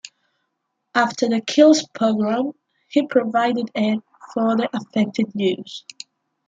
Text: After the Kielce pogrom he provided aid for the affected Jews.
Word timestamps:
After 0.95 1.29
the 1.29 1.41
Kielce 1.41 1.83
pogrom 1.93 2.53
he 2.87 3.05
provided 3.05 3.69
aid 3.75 4.01
for 4.33 4.55
the 4.57 4.67
affected 4.75 5.27
Jews. 5.37 5.85